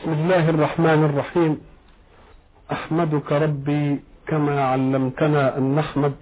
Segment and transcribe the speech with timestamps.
[0.00, 1.60] بسم الله الرحمن الرحيم.
[2.72, 6.12] أحمدك ربي كما علمتنا أن نحمد.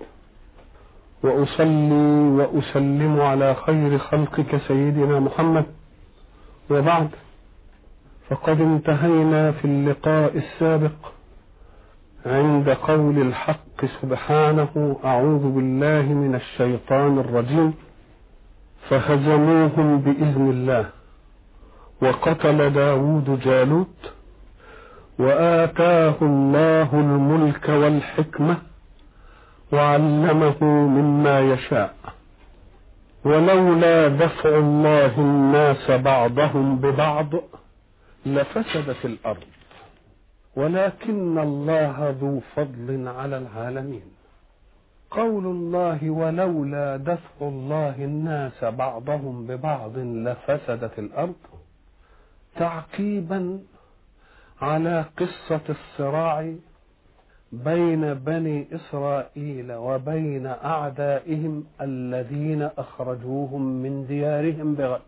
[1.23, 1.93] وأصلي
[2.39, 5.65] وأسلم على خير خلقك سيدنا محمد.
[6.71, 7.09] وبعد
[8.31, 10.99] فقد انتهينا في اللقاء السابق
[12.27, 17.75] عند قول الحق سبحانه أعوذ بالله من الشيطان الرجيم.
[18.91, 20.98] فهزموهم بإذن الله.
[22.03, 24.13] وقتل داود جالوت
[25.19, 28.57] وآتاه الله الملك والحكمة
[29.73, 31.95] وعلمه مما يشاء.
[33.25, 37.35] ولولا دفع الله الناس بعضهم ببعض
[38.27, 39.45] لفسدت الأرض.
[40.57, 44.03] ولكن الله ذو فضل على العالمين.
[45.11, 51.35] قول الله ولولا دفع الله الناس بعضهم ببعض لفسدت الأرض
[52.59, 53.59] تعقيبا
[54.61, 56.55] على قصة الصراع
[57.53, 65.01] بين بني إسرائيل وبين أعدائهم الذين أخرجوهم من ديارهم بغير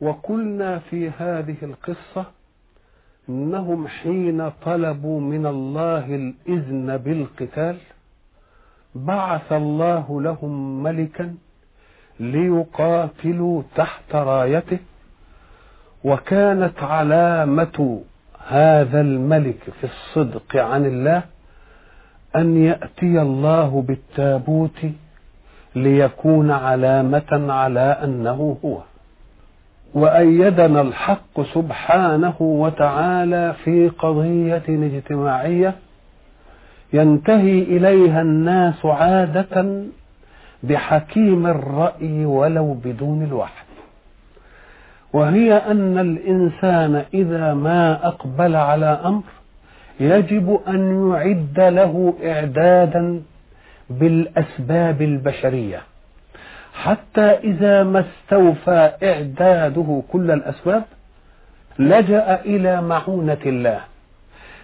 [0.00, 2.24] وقلنا في هذه القصة
[3.28, 7.76] إنهم حين طلبوا من الله الإذن بالقتال
[8.94, 11.34] بعث الله لهم ملكا
[12.20, 14.78] ليقاتلوا تحت رايته.
[16.04, 18.00] وكانت علامة
[18.48, 21.22] هذا الملك في الصدق عن الله
[22.36, 24.78] أن يأتي الله بالتابوت
[25.76, 28.78] ليكون علامة على أنه هو.
[29.94, 35.74] وأيدنا الحق سبحانه وتعالى في قضية اجتماعية
[36.92, 39.82] ينتهي إليها الناس عادة
[40.62, 43.63] بحكيم الرأي ولو بدون الوحي.
[45.14, 49.22] وهي أن الإنسان إذا ما أقبل على أمر
[50.00, 53.22] يجب أن يعد له إعدادا
[53.90, 55.80] بالأسباب البشرية.
[56.74, 60.82] حتى إذا ما استوفى إعداده كل الأسباب
[61.78, 63.80] لجأ إلى معونة الله.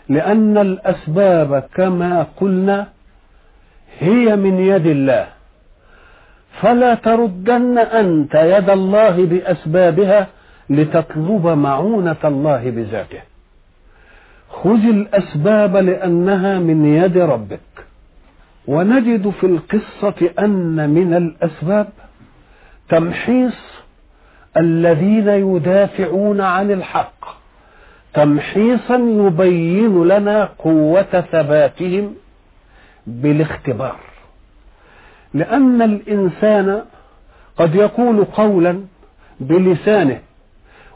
[0.08, 2.86] لأن الأسباب كما قلنا
[3.98, 5.26] هي من يد الله.
[6.60, 10.26] فلا تردن أنت يد الله بأسبابها
[10.70, 13.20] لتطلب معونة الله بذاته.
[14.50, 17.60] خذ الأسباب لأنها من يد ربك.
[18.66, 21.88] ونجد في القصة أن من الأسباب
[22.88, 23.56] تمحيص
[24.56, 27.24] الذين يدافعون عن الحق.
[28.14, 32.14] تمحيصا يبين لنا قوة ثباتهم
[33.06, 33.96] بالاختبار.
[35.34, 36.82] لأن الإنسان
[37.56, 38.80] قد يقول قولا
[39.40, 40.20] بلسانه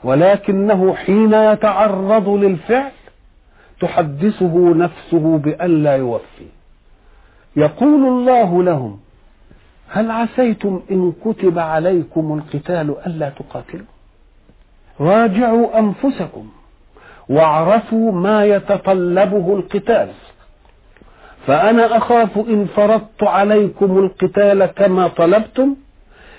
[0.05, 2.93] ولكنه حين يتعرض للفعل
[3.81, 6.47] تحدثه نفسه بأن لا يوفي.
[7.57, 9.01] يقول الله لهم
[9.89, 13.87] هل عسيتم إن كتب عليكم القتال ألا تقاتلوا؟
[15.01, 16.49] راجعوا أنفسكم
[17.29, 20.09] واعرفوا ما يتطلبه القتال.
[21.47, 25.77] فأنا أخاف إن فرضت عليكم القتال كما طلبتم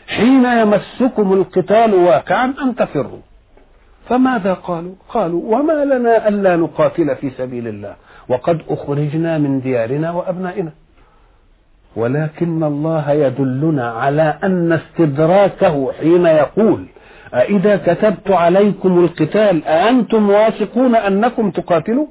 [0.07, 3.21] حين يمسكم القتال واقعا أن تفروا.
[4.09, 7.95] فماذا قالوا؟ قالوا وما لنا ألا نقاتل في سبيل الله
[8.29, 10.71] وقد أخرجنا من ديارنا وأبنائنا.
[11.95, 16.85] ولكن الله يدلنا على أن استدراكه حين يقول
[17.33, 22.07] أإذا كتبت عليكم القتال أأنتم واثقون أنكم تقاتلوا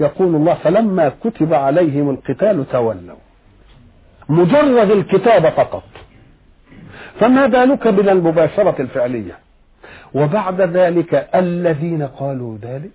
[0.00, 3.16] يقول الله فلما كتب عليهم القتال تولوا.
[4.28, 5.82] مجرد الكتابة فقط.
[7.20, 9.45] فما بالك بلا المباشرة الفعلية؟
[10.14, 12.90] وبعد ذلك الذين قالوا ذلك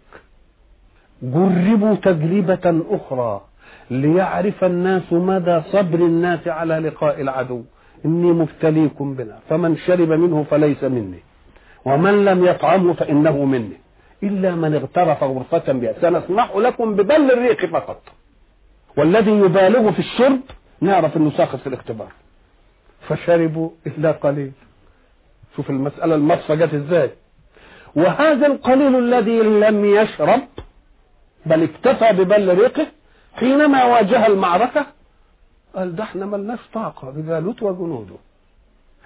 [1.22, 3.41] جربوا تجربة أخرى
[3.91, 7.63] ليعرف الناس مدى صبر الناس على لقاء العدو.
[8.05, 9.39] إني مبتليكم بنا.
[9.50, 11.19] فمن شرب منه فليس مني.
[11.85, 13.77] ومن لم يطعمه فإنه مني.
[14.23, 18.01] إلا من اغترف غرفة بها سنسمح لكم ببل الريق فقط.
[18.97, 20.39] والذي يبالغ في الشرب
[20.81, 22.12] نعرف انه ساخط في الاختبار.
[23.01, 24.51] فشربوا إلا قليل.
[25.62, 27.10] شوف المسألة المصفى جت إزاي.
[27.96, 30.42] وهذا القليل الذي لم يشرب
[31.46, 32.88] بل اكتفى ببل ريقه
[33.36, 34.86] حينما واجه المعركة
[35.75, 38.16] قال ده إحنا ملناش طاقة بجالوت وجنوده.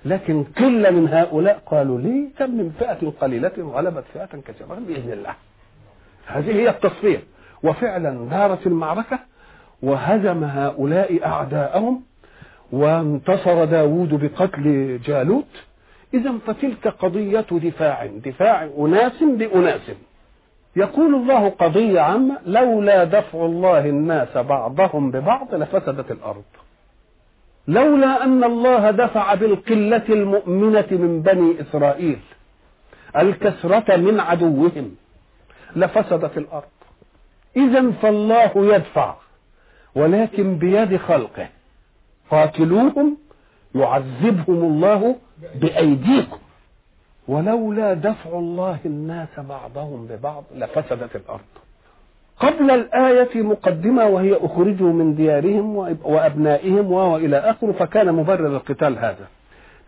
[0.05, 5.33] لكن قلة من هؤلاء قالوا لي كم من فئة قليلة غلبت فئة كثيرة بإذن الله.
[6.25, 7.23] هذه هي التصفية
[7.63, 9.19] وفعلا دارت المعركة
[9.83, 12.03] وهزم هؤلاء أعداءهم
[12.71, 15.47] وانتصر داود بقتل جالوت.
[16.13, 18.05] إذا فتلك قضية دفاع.
[18.05, 19.91] دفاع أناس بأناس.
[20.75, 26.43] يقول الله قضية عامة لولا دفع الله الناس بعضهم ببعض لفسدت الأرض.
[27.67, 32.19] لولا أن الله دفع بالقلة المؤمنة من بني إسرائيل
[33.17, 34.95] الكسرة من عدوهم
[35.75, 36.75] لفسدت الأرض.
[37.57, 39.15] إذا فالله يدفع
[39.95, 41.47] ولكن بيد خلقه.
[42.31, 43.17] قاتلوهم
[43.75, 45.15] يعذبهم الله
[45.55, 46.37] بأيديكم.
[47.27, 51.41] ولولا دفع الله الناس بعضهم ببعض لفسدت الأرض.
[52.39, 59.27] قبل الآية مقدمة وهي أخرجوا من ديارهم وأبنائهم وإلى آخره فكان مبرر القتال هذا.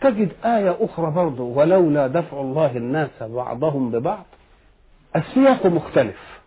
[0.02, 4.26] تجد آية أخرى برضه ولولا دفع الله الناس بعضهم ببعض.
[5.16, 6.40] السياق مختلف.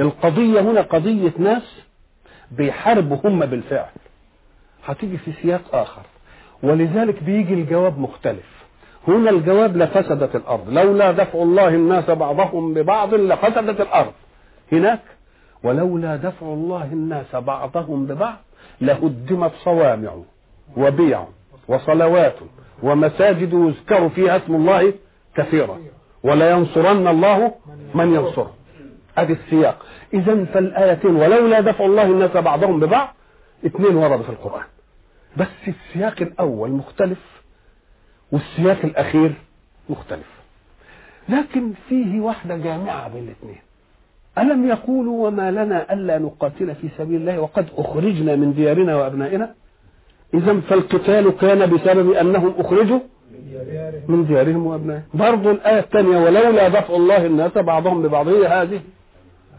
[0.00, 1.82] القضية هنا قضية ناس
[2.50, 3.90] بيحاربوا هم بالفعل.
[4.84, 6.02] هتيجي في سياق آخر.
[6.62, 8.58] ولذلك بيجي الجواب مختلف.
[9.08, 10.70] هنا الجواب لفسدت الأرض.
[10.70, 14.12] لولا دفع الله الناس بعضهم ببعض لفسدت الأرض.
[14.72, 15.00] هناك؟
[15.62, 18.36] ولولا دفع الله الناس بعضهم ببعض
[18.80, 20.10] لهدمت صوامع
[20.76, 21.24] وبيع
[21.68, 22.36] وصلوات
[22.82, 24.92] ومساجد يذكر فيها اسم الله
[25.36, 25.78] كثيرا.
[26.22, 27.54] ولا ينصرن الله
[27.94, 28.52] من ينصره
[29.18, 29.86] ادي السياق.
[30.14, 33.08] اذا فالآيتين ولولا دفع الله الناس بعضهم ببعض
[33.66, 34.64] اثنين وردوا في القرآن.
[35.38, 37.18] بس السياق الأول مختلف
[38.32, 39.34] والسياق الأخير
[39.90, 40.26] مختلف.
[41.28, 43.58] لكن فيه واحدة جامعة بين الاثنين.
[44.38, 49.54] ألم يقولوا وما لنا ألا نقاتل في سبيل الله وقد أخرجنا من ديارنا وأبنائنا؟
[50.34, 53.00] إذا فالقتال كان بسبب أنهم أخرجوا
[54.08, 55.02] من ديارهم وأبنائهم.
[55.14, 58.28] برضو الآية الثانية ولولا دفع الله الناس بعضهم ببعض.
[58.28, 58.80] هي هذه.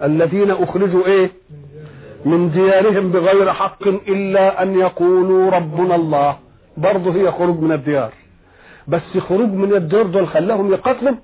[0.04, 1.32] الذين أخرجوا إيه؟
[2.26, 6.38] من ديارهم بغير حق إلا أن يقولوا ربنا الله.
[6.78, 8.12] برضه هي خروج من الديار.
[8.88, 11.16] بس خروج من الديار دول خلاهم يقتلوا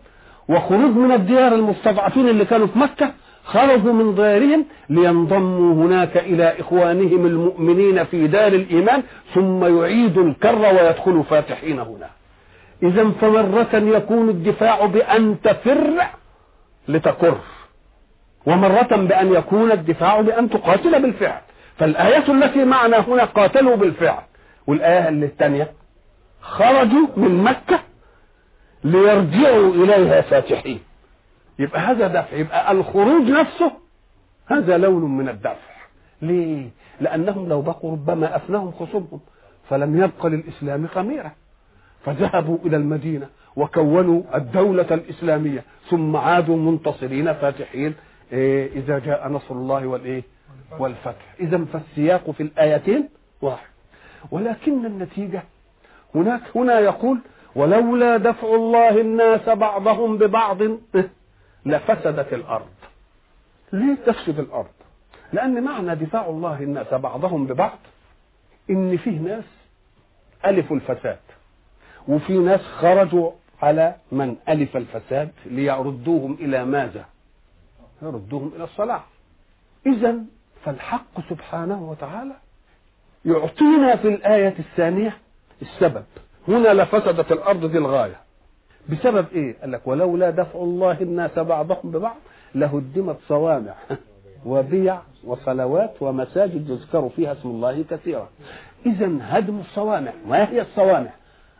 [0.50, 3.12] وخروج من الديار المستضعفين اللي كانوا في مكة
[3.46, 9.04] خرجوا من ديارهم لينضموا هناك إلى إخوانهم المؤمنين في دار الإيمان
[9.34, 12.10] ثم يعيدوا الكر ويدخلوا فاتحين هنا.
[12.84, 15.94] اذا فمرة يكون الدفاع بأن تفر
[16.88, 17.38] لتكر.
[18.46, 21.42] ومرة بأن يكون الدفاع بأن تقاتل بالفعل.
[21.78, 24.24] فالآية التي معنا هنا قاتلوا بالفعل.
[24.68, 25.72] والآية الثانية
[26.42, 27.80] خرجوا من مكة
[28.84, 30.80] ليرجعوا إليها فاتحين.
[31.60, 32.38] يبقى هذا دفع.
[32.38, 33.72] يبقى الخروج نفسه
[34.48, 35.76] هذا لون من الدفع.
[36.22, 36.70] ليه؟
[37.02, 39.20] لأنهم لو بقوا ربما أفناهم خصومهم
[39.70, 41.32] فلم يبق للإسلام خميرة
[42.06, 47.94] فذهبوا إلى المدينة وكونوا الدولة الإسلامية ثم عادوا منتصرين فاتحين
[48.32, 50.24] إذا جاء نصر الله والإيه
[50.80, 51.36] والفتح.
[51.40, 53.10] إذا فالسياق في الآيتين
[53.42, 53.68] واحد.
[54.32, 55.44] ولكن النتيجة
[56.16, 57.20] هناك هنا يقول
[57.56, 60.58] ولولا دفع الله الناس بعضهم ببعض
[61.66, 62.70] لفسدت الأرض.
[63.74, 64.76] ليه تفسد الأرض؟
[65.34, 67.80] لأن معنى دفاع الله الناس بعضهم ببعض
[68.70, 69.44] إن فيه ناس
[70.46, 71.20] ألفوا الفساد.
[72.08, 73.32] وفي ناس خرجوا
[73.62, 77.06] على من ألف الفساد ليردوهم إلى ماذا؟
[78.02, 79.06] يردهم إلى الصلاح
[79.86, 80.16] إذا
[80.66, 82.34] فالحق سبحانه وتعالى
[83.26, 85.18] يعطينا في الآية الثانية
[85.62, 86.04] السبب.
[86.48, 88.20] هنا لفسدت الأرض دي الغاية.
[88.90, 92.16] بسبب إيه؟ قال لك ولولا دفع الله الناس بعضهم ببعض
[92.56, 93.74] لهدمت صوامع
[94.46, 98.30] وبيع وصلوات ومساجد يذكر فيها اسم الله كثيرا.
[98.86, 100.14] إذا هدم الصوامع.
[100.28, 101.12] ما هي الصوامع؟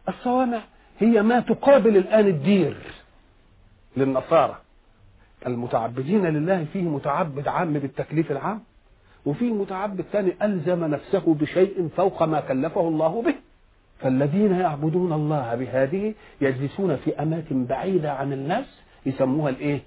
[0.10, 0.62] الصوامع
[1.00, 2.78] هي ما تقابل الآن الدير
[3.98, 4.65] للنصارى.
[5.48, 8.62] المتعبدين لله فيه متعبد عام بالتكليف العام
[9.26, 13.36] وفيه متعبد ثاني ألزم نفسه بشيء فوق ما كلفه الله به.
[14.00, 18.66] فالذين يعبدون الله بهذه يجلسون في أماكن بعيدة عن الناس
[19.06, 19.82] يسموها الإيه؟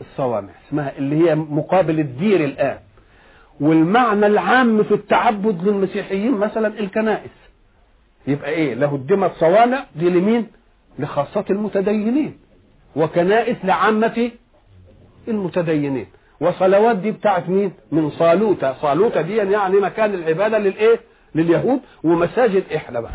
[0.00, 2.78] الصوامع اسمها اللي هي مقابل الدير الآن.
[3.60, 7.30] والمعنى العام في التعبد للمسيحيين مثلا الكنائس.
[8.26, 10.46] يبقى إيه؟ له الدمى الصوامع دي لمين؟
[10.98, 12.38] لخاصة المتدينين.
[12.96, 14.30] وكنائس لعامة
[15.28, 16.06] المتدينين.
[16.40, 21.00] وصلوات دي بتاعت مين؟ من صالوتة صالوتة دي يعني مكان العبادة للإيه؟
[21.34, 23.12] لليهود ومساجد إحنا بقى.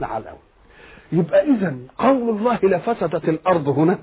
[0.00, 0.22] نعم
[1.12, 3.98] يبقى اذا قول الله لفسدت الأرض هنا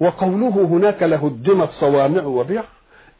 [0.00, 2.64] وقوله هناك لهدمت صوامع وبيع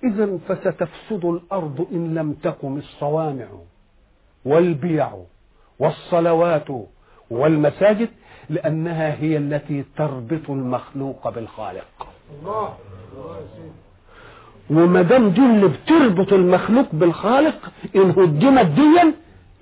[0.05, 3.47] اذا فستفسد الأرض إن لم تقم الصوامع
[4.45, 5.13] والبيع
[5.79, 6.67] والصلوات
[7.31, 8.09] والمساجد
[8.51, 12.07] لأنها هي التي تربط المخلوق بالخالق.
[14.71, 19.13] وما دام دي اللي بتربط المخلوق بالخالق إن هدمت ديا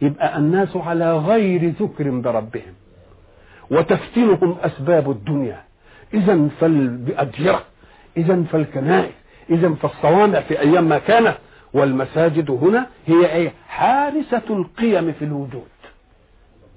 [0.03, 2.75] يبقى الناس على غير ذكر بربهم.
[3.71, 5.63] وتفتنهم أسباب الدنيا.
[6.15, 7.63] اذا فالاديره
[8.17, 9.13] اذا فالكنائس
[9.51, 11.35] اذا فالصوامع في أيام ما كانت
[11.75, 15.69] والمساجد هنا هي إيه حارسة القيم في الوجود.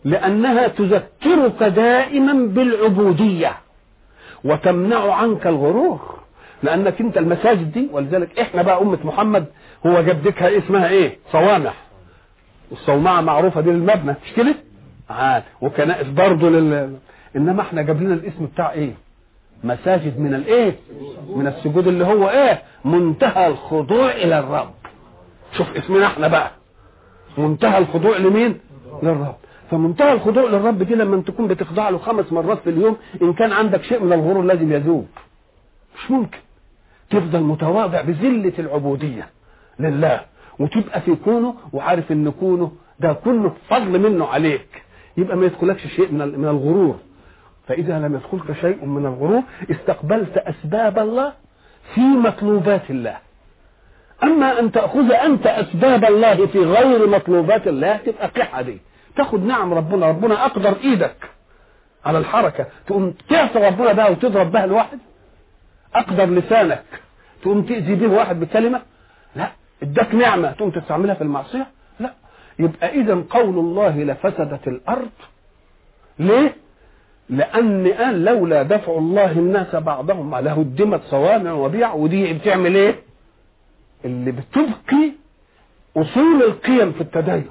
[0.05, 3.57] لأنها تذكرك دائما بالعبودية.
[4.43, 6.19] وتمنع عنك الغرور.
[6.63, 9.45] لأنك أنت المساجد دي ولذلك إحنا بقى أمة محمد
[9.85, 11.71] هو جدتها اسمها إيه؟ صوامع
[12.71, 14.15] والصومعة معروفة دي للمبنى.
[14.25, 14.55] مش كده؟
[15.09, 15.43] عاد.
[15.61, 16.95] وكنائس برضه لل
[17.35, 18.93] إنما إحنا جاب لنا الاسم بتاع إيه؟
[19.63, 20.75] مساجد من الإيه؟
[21.35, 24.71] من السجود اللي هو إيه؟ منتهى الخضوع إلى الرب.
[25.57, 26.51] شوف اسمنا إحنا بقى.
[27.37, 28.59] منتهى الخضوع لمين؟
[29.03, 29.35] للرب.
[29.71, 33.83] فمنتهى الخضوع للرب دي لما تكون بتخضع له خمس مرات في اليوم إن كان عندك
[33.83, 35.07] شيء من الغرور لازم يذوب.
[35.97, 36.37] مش ممكن.
[37.09, 39.27] تفضل متواضع بذلة العبودية
[39.79, 40.21] لله
[40.59, 44.83] وتبقى في كونه وعارف إن كونه ده كله فضل منه عليك.
[45.17, 46.95] يبقى ما يدخلكش شيء من من الغرور.
[47.67, 51.33] فإذا لم يدخلك شيء من الغرور استقبلت أسباب الله
[51.95, 53.17] في مطلوبات الله.
[54.23, 58.77] أما أن تأخذ أنت أسباب الله في غير مطلوبات الله تبقى قحة دي.
[59.19, 61.15] تاخد نعم ربنا ربنا أقدر إيدك
[62.05, 62.65] على الحركة.
[62.87, 64.99] تقوم تعصى ربنا بها وتضرب بها الواحد؟
[65.95, 66.83] أقدر لسانك.
[67.41, 68.81] تقوم تأذي به واحد بكلمة؟
[69.35, 69.51] لا.
[69.83, 71.67] إداك نعمة تقوم تستعملها في المعصية؟
[71.99, 72.13] لا.
[72.59, 75.09] يبقى إذا قول الله لفسدت الأرض.
[76.19, 76.55] ليه؟
[77.29, 82.95] لأن قال لولا دفع الله الناس بعضهم لهدمت صوامع وبيع ودي بتعمل إيه؟
[84.05, 85.11] اللي بتبقي
[85.97, 87.49] أصول القيم في التدين.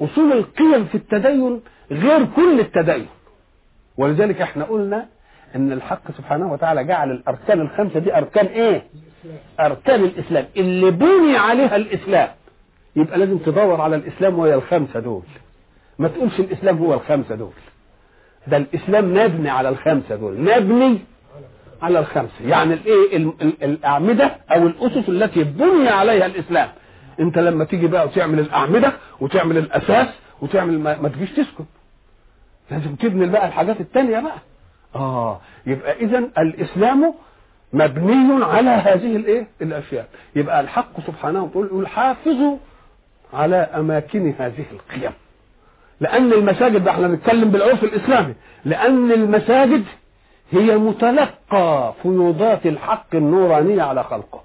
[0.00, 3.06] أصول القيم في التدين غير كل التدين.
[3.96, 5.06] ولذلك إحنا قلنا
[5.56, 8.82] إن الحق سبحانه وتعالى جعل الأركان الخمسة دي أركان إيه؟
[9.60, 10.44] أركان الإسلام.
[10.56, 12.28] اللي بني عليها الإسلام.
[12.96, 15.22] يبقى لازم تدور على الإسلام وهي الخمسة دول.
[15.98, 17.52] ما تقولش الإسلام هو الخمسة دول.
[18.46, 20.40] ده الإسلام مبني على الخمسة دول.
[20.40, 20.98] مبني
[21.82, 22.46] على الخمسة.
[22.46, 26.68] يعني الإيه؟ ال- ال- الأعمدة أو الأسس التي بني عليها الإسلام.
[27.20, 30.08] انت لما تيجي بقى وتعمل الأعمدة وتعمل الأساس
[30.40, 31.64] وتعمل ما, تجيش تسكت.
[32.70, 34.38] لازم تبني بقى الحاجات التانية بقى.
[34.94, 37.14] آه يبقى اذا الإسلام
[37.72, 40.08] مبني على هذه الإيه؟ الأشياء.
[40.36, 42.56] يبقى الحق سبحانه وتعالى يقول حافظوا
[43.34, 45.12] على أماكن هذه القيم.
[46.00, 49.84] لأن المساجد بقى إحنا بنتكلم بالعرف الإسلامي لأن المساجد
[50.50, 54.40] هي متلقى فيوضات الحق النورانية على خلقه.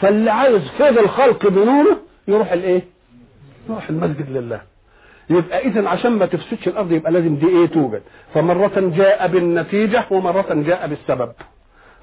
[0.00, 1.96] فاللي عايز فيض الخلق بنوره
[2.28, 2.82] يروح الايه؟
[3.68, 4.60] يروح المسجد لله.
[5.30, 8.02] يبقى اذا عشان ما تفسدش الأرض يبقى لازم دي إيه توجد.
[8.34, 11.32] فمرة جاء بالنتيجة ومرة جاء بالسبب.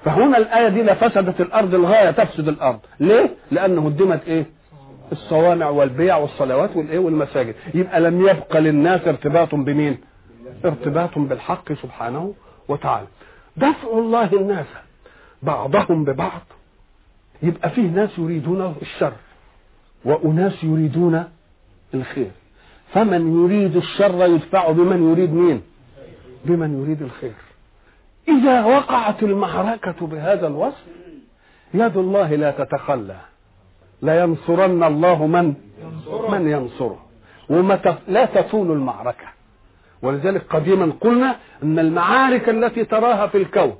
[0.04, 2.78] فهنا الآية دي لفسدت الأرض الغاية تفسد الأرض.
[3.00, 4.46] ليه؟ لأنه هدمت إيه؟
[5.12, 7.54] الصوامع والبيع والصلوات والإيه والمساجد.
[7.74, 9.98] يبقى لم يبقى للناس ارتباط بمين؟
[10.64, 12.34] ارتباط بالحق سبحانه
[12.68, 13.06] وتعالى.
[13.56, 14.66] دفع الله الناس
[15.42, 16.42] بعضهم ببعض.
[17.42, 19.12] يبقى فيه ناس يريدون الشر
[20.04, 21.24] وأناس يريدون
[21.94, 22.30] الخير.
[22.92, 25.62] فمن يريد الشر يدفع بمن يريد مين؟
[26.44, 27.34] بمن يريد الخير.
[28.28, 30.84] إذا وقعت المعركة بهذا الوصف
[31.74, 33.16] يد الله لا تتخلى.
[34.02, 35.54] لا ينصرن الله من؟
[36.28, 37.04] من ينصره.
[37.48, 39.26] وما لا تطول المعركة.
[40.02, 43.76] ولذلك قديما قلنا أن المعارك التي تراها في الكون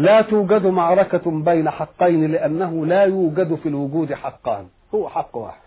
[0.00, 4.68] لا توجد معركة بين حقين لأنه لا يوجد في الوجود حقان.
[4.94, 5.60] هو حق واحد.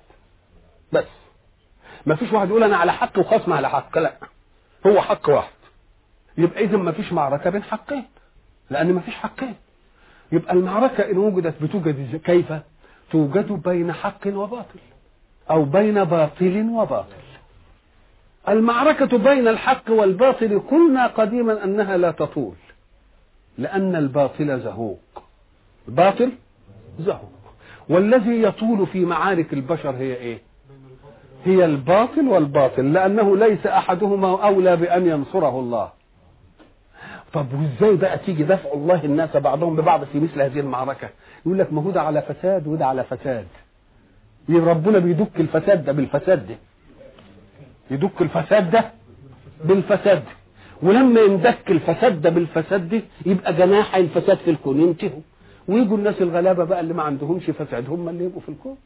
[0.94, 1.06] بس.
[2.06, 3.98] ما فيش واحد يقول أنا على حق وخصم على حق.
[3.98, 4.14] لا.
[4.88, 5.54] هو حق واحد.
[6.38, 8.04] يبقى إذا ما فيش معركة بين حقين.
[8.70, 9.56] لأن ما فيش حقين.
[10.32, 12.54] يبقى المعركة إن وجدت بتوجد كيف؟
[13.12, 14.80] توجد بين حق وباطل.
[15.52, 17.24] أو بين باطل وباطل.
[18.50, 22.56] المعركة بين الحق والباطل قلنا قديما أنها لا تطول.
[23.58, 25.00] لأن الباطل زهوق.
[25.88, 26.32] الباطل
[27.00, 27.32] زهوق.
[27.90, 30.38] والذي يطول في معارك البشر هي إيه؟
[31.46, 35.90] هي الباطل والباطل لأنه ليس أحدهما أولى بأن ينصره الله.
[37.34, 41.10] طب وإزاي بقى تيجي دفع الله الناس بعضهم ببعض في مثل هذه المعركة؟
[41.46, 43.48] يقول لك ما هو ده على فساد وده على فساد.
[44.50, 46.56] ربنا بيدك الفساد ده بالفساد ده.
[47.92, 48.92] يدك الفساد ده
[49.66, 50.24] بالفساد.
[50.24, 50.32] ده
[50.84, 54.82] ولما يندك الفساد ده بالفساد ده يبقى جناح الفساد في الكون.
[54.82, 55.22] ينتهوا.
[55.68, 58.78] ويجوا الناس الغلابة بقى اللي ما عندهمش فساد هم اللي يبقوا في الكون.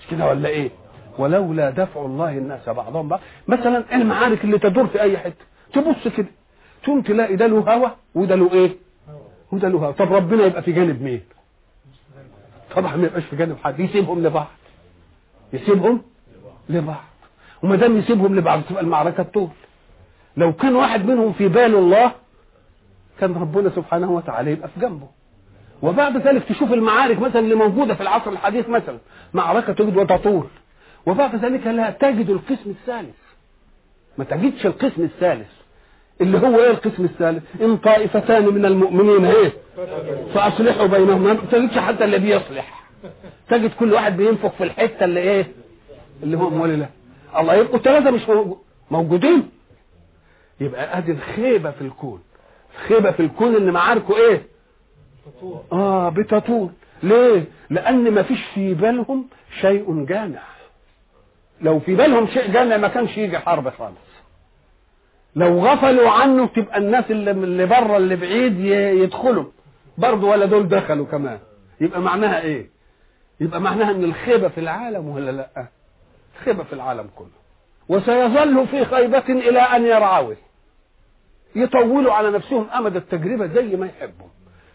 [0.00, 0.70] مش كده ولا إيه؟
[1.18, 3.20] ولولا دفع الله الناس بعضهم بعض.
[3.48, 6.26] مثلا المعارك اللي تدور في أي حتة تبص كده
[6.84, 8.70] تقوم تلاقي ده له هوا وده له إيه؟
[9.52, 9.92] وده له هوا.
[9.92, 11.20] طب ربنا يبقى في جانب مين؟
[12.76, 13.80] طبعا ما يبقاش في جانب حد.
[13.80, 14.46] يسيبهم لبعض.
[15.52, 16.02] يسيبهم
[16.68, 17.04] لبعض.
[17.62, 19.48] وما دام يسيبهم لبعض تبقى المعركة طول
[20.36, 22.12] لو كان واحد منهم في بال الله
[23.20, 25.06] كان ربنا سبحانه وتعالى يبقى في جنبه.
[25.82, 28.98] وبعد ذلك تشوف المعارك مثلا اللي موجودة في العصر الحديث مثلا
[29.34, 30.46] معركة تجد وتطول.
[31.06, 33.14] وبعد ذلك لا تجد القسم الثالث.
[34.18, 35.48] ما تجدش القسم الثالث.
[36.20, 39.52] اللي هو إيه القسم الثالث؟ إن طائفتان من المؤمنين إيه؟
[40.34, 41.32] فأصلحوا بينهما.
[41.32, 42.82] ما تجدش حتى اللي بيصلح.
[43.48, 45.46] تجد كل واحد بينفخ في الحتة اللي إيه؟
[46.22, 46.88] اللي هو مولي له.
[47.38, 48.22] الله يبقوا ثلاثة مش
[48.90, 49.50] موجودين.
[50.62, 52.22] يبقى ادي الخيبة في الكون.
[52.88, 54.42] خيبه في الكون إن معاركه إيه؟
[55.72, 56.70] آه بتطول.
[57.02, 59.26] ليه؟ لأن ما فيش في بالهم
[59.60, 60.42] شيء جامع.
[61.60, 64.12] لو في بالهم شيء جامع ما كانش يجي حرب خالص.
[65.36, 68.60] لو غفلوا عنه تبقى الناس اللي اللي بره اللي بعيد
[69.00, 69.44] يدخلوا.
[69.98, 71.38] برضه ولا دول دخلوا كمان.
[71.80, 72.66] يبقى معناها إيه؟
[73.40, 75.66] يبقى معناها إن الخيبة في العالم ولا لأ؟
[76.44, 77.42] خيبه في العالم كله.
[77.88, 80.36] وسيظل في خيبة إلى أن يرعوه
[81.56, 84.26] يطولوا على نفسهم أمد التجربة زي ما يحبوا.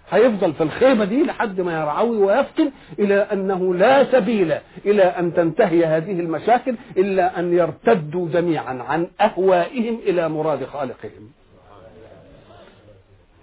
[0.10, 4.54] هيفضل في الخيبه دي لحد ما يرعوي ويفتن إلى أنه لا سبيل
[4.86, 11.32] إلى أن تنتهي هذه المشاكل إلا أن يرتدوا جميعا عن أهوائهم إلى مراد خالقهم.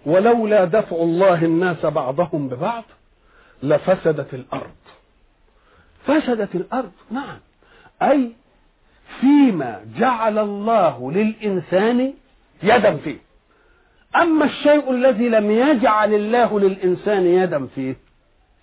[0.07, 2.85] ولولا دفع الله الناس بعضهم ببعض
[3.63, 4.75] لفسدت الأرض.
[6.07, 7.39] فسدت الأرض نعم.
[8.03, 8.31] أي
[9.21, 12.15] فيما جعل الله للإنسان
[12.65, 13.17] يدا فيه.
[14.17, 17.97] أما الشيء الذي لم يجعل الله للإنسان يدا فيه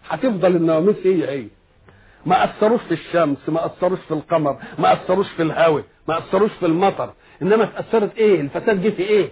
[0.09, 1.47] هتفضل النواميس هي هي
[2.25, 6.65] ما أثروش في الشمس ما أثروش في القمر ما أثروش في الهواء ما أثروش في
[6.65, 9.29] المطر إنما اتاثرت إيه؟ الفساد جه في إيه؟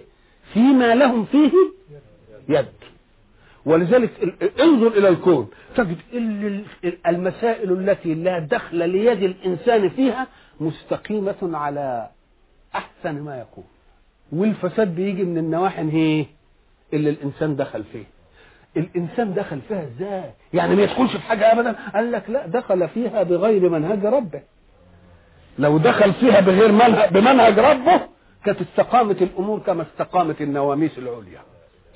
[0.54, 1.50] فيما لهم فيه
[2.48, 2.66] يد.
[3.66, 4.10] ولذلك
[4.60, 5.48] انظر إلى الكون.
[5.76, 5.96] تجد
[7.06, 10.26] المسائل التي لا دخل ليد الإنسان فيها
[10.60, 12.08] مستقيمة على
[12.74, 13.64] أحسن ما يكون.
[14.32, 16.26] والفساد بيجي من النواحي هي
[16.92, 18.04] اللي الإنسان دخل فيه.
[18.76, 23.22] الإنسان دخل فيها إزاي؟ يعني ما يدخلش في حاجة ابدا؟ قال لك لا دخل فيها
[23.22, 24.42] بغير منهج ربه.
[25.58, 28.00] لو دخل فيها بغير منهج بمنهج ربه
[28.44, 31.40] كانت استقامت الأمور كما استقامت النواميس العليا.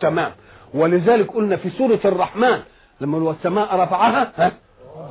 [0.00, 0.32] تمام.
[0.74, 2.58] ولذلك قلنا في سورة الرحمن
[3.00, 4.52] لما السماء رفعها ها؟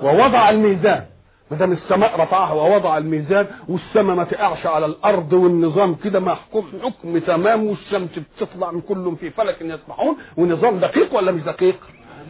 [0.04, 1.06] ووضع الميزان.
[1.52, 7.18] ما دام السماء رفعها ووضع الميزان والسماء ما تقعش على الأرض والنظام كده محكوم حكم
[7.18, 11.76] تمام والشمس بتطلع من كلهم في فلك يسبحون ونظام دقيق ولا مش دقيق؟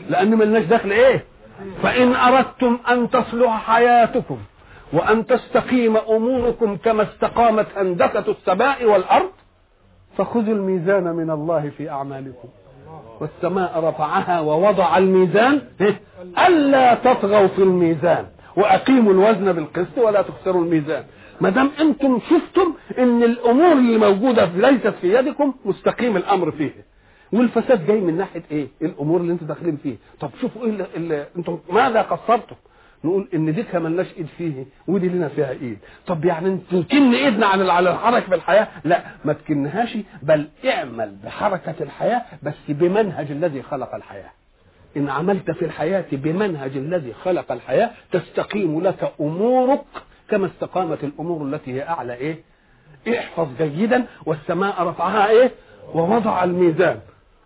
[0.10, 1.26] لأن ملناش دخل إيه؟
[1.84, 4.38] فإن أردتم أن تصلح حياتكم
[4.94, 9.30] وأن تستقيم أموركم كما استقامت هندسة السماء والأرض
[10.18, 12.48] فخذوا الميزان من الله في أعمالكم
[13.22, 15.62] والسماء رفعها ووضع الميزان
[16.48, 21.04] ألا تطغوا في الميزان وأقيموا الوزن بالقسط ولا تخسروا الميزان.
[21.42, 26.72] ما دام أنتم شفتم إن الأمور اللي موجودة ليست في يدكم مستقيم الأمر فيه.
[27.34, 29.96] والفساد جاي من ناحية إيه؟ الأمور اللي أنتم داخلين فيه.
[30.20, 32.56] طب شوفوا إيه اللي, أنتم ماذا قصرتم؟
[33.04, 35.78] نقول إن دي ملناش إيد فيه ودي لنا فيها إيد.
[36.08, 41.76] طب يعني تمكن إيدنا عن على الحركة في الحياة لا ما تكنهاش بل اعمل بحركة
[41.82, 44.30] الحياة بس بمنهج الذي خلق الحياة.
[44.98, 49.82] إن عملت في الحياة بمنهج الذي خلق الحياة تستقيم لك أمورك
[50.30, 52.44] كما استقامت الأمور التي هي أعلى إيه؟
[53.20, 55.52] احفظ جيدا والسماء رفعها إيه؟
[55.94, 57.00] ووضع الميزان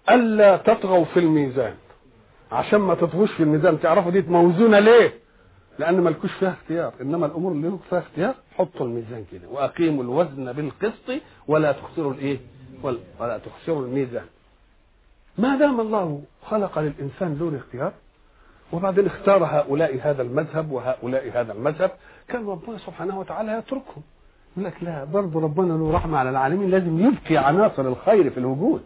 [0.10, 1.74] ألا تطغوا في الميزان
[2.52, 5.14] عشان ما تطغوش في الميزان تعرفوا دي موزونة ليه؟
[5.80, 10.54] لأن ملكوش فيها اختيار إنما الأمور اللي لكم فيها اختيار حطوا الميزان كده وأقيموا الوزن
[10.54, 12.38] بالقسط ولا تخسروا الإيه؟
[13.20, 14.26] ولا تخسروا الميزان
[15.38, 17.92] ما دام الله خلق للإنسان دون اختيار
[18.72, 21.92] وبعدين اختار هؤلاء هذا المذهب وهؤلاء هذا المذهب
[22.28, 24.04] كان ربنا سبحانه وتعالى يتركهم.
[24.58, 28.82] يقول لك لا برضه ربنا له رحمة على العالمين لازم يبقي عناصر الخير في الوجود.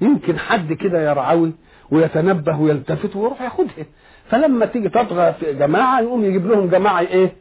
[0.00, 1.52] يمكن حد كده يرعوي
[1.90, 3.86] ويتنبه ويلتفت ويروح ياخدها.
[4.30, 7.32] فلما تيجي تطغى في جماعة يقوم يجيب لهم جماعة إيه؟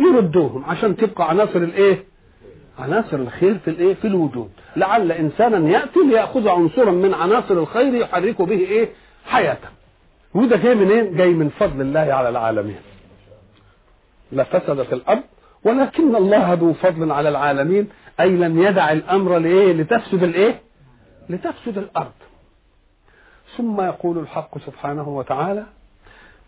[0.00, 2.04] يردوهم عشان تبقى عناصر الإيه؟
[2.78, 4.50] عناصر الخير في الايه؟ في الوجود.
[4.76, 8.88] لعل إنسانا يأتي ليأخذ عنصرا من عناصر الخير يحرك به إيه؟
[9.26, 9.68] حياته.
[10.34, 12.80] وده جاي من إيه جاي من فضل الله على العالمين.
[14.32, 15.22] لفسدت الأرض
[15.64, 17.88] ولكن الله ذو فضل على العالمين
[18.20, 20.60] أي لم يدع الأمر لإيه؟ لتفسد الإيه؟
[21.28, 22.12] لتفسد الأرض.
[23.56, 25.66] ثم يقول الحق سبحانه وتعالى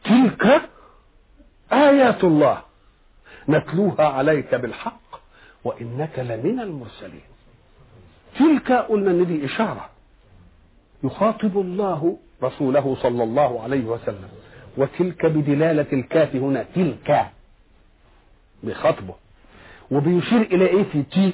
[0.05, 0.61] تلك
[1.73, 2.59] آيات الله
[3.49, 5.04] نتلوها عليك بالحق
[5.65, 7.23] وإنك لمن المرسلين.
[8.39, 9.91] تلك قلنا ان دي إشارة.
[11.05, 14.29] يخاطب الله رسوله صلى الله عليه وسلم.
[14.77, 16.65] وتلك بدلالة الكاف هنا.
[16.75, 17.31] تلك.
[18.63, 19.15] بخطبه.
[19.91, 21.33] وبيشير إلى إيه في تي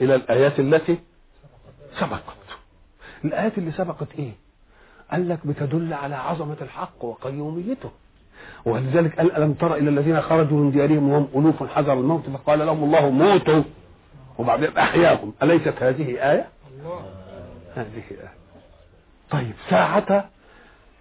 [0.00, 0.98] إلى الآيات التي
[2.00, 2.36] سبقت.
[3.24, 4.32] الآيات اللي سبقت إيه؟
[5.10, 7.90] قال لك بتدل على عظمة الحق وقيوميته.
[8.64, 12.84] ولذلك قال ألم تر إلى الذين خرجوا من ديارهم وهم ألوف حذر الموت؟ فقال لهم
[12.84, 13.62] الله موتوا.
[14.38, 16.46] وبعدين أحياهم أليست هذه آية؟
[17.74, 18.30] هذه آية.
[19.30, 20.24] طيب ساعة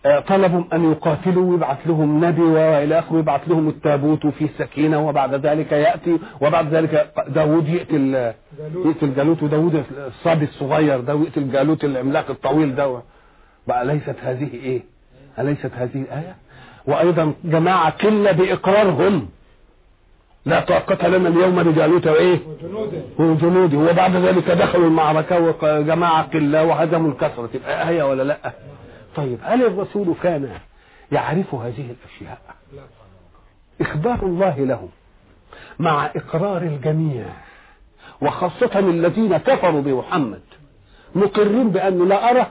[0.05, 5.33] آه، طلبوا أن يقاتلوا ويبعث لهم نبي وإلى آخره يبعث لهم التابوت في سكينة وبعد
[5.45, 8.33] ذلك يأتي وبعد ذلك داود يقتل
[8.85, 13.01] يقتل جالوت وداود الصبي الصغير ده ويقتل جالوت العملاق الطويل ده.
[13.67, 14.81] بقى ليست هذه إيه؟
[15.39, 16.35] أليست هذه آية؟
[16.85, 19.29] وأيضا جماعة قلة بإقرارهم
[20.45, 22.39] لا طاقة لنا اليوم بجالوت وإيه؟
[23.19, 28.51] وجنوده وبعد ذلك دخلوا المعركة وجماعة قلة وهزموا الكسرة تبقى آية ولا لأ؟
[29.15, 30.49] طيب هل الرسول كان
[31.11, 32.41] يعرف هذه الأشياء
[33.81, 34.89] إخبار الله له
[35.79, 37.25] مع إقرار الجميع
[38.21, 40.41] وخاصة الذين كفروا بمحمد
[41.15, 42.47] مقرين بأنه لا أرى